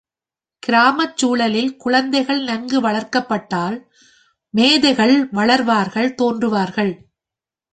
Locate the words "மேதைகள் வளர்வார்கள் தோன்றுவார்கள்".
4.53-6.93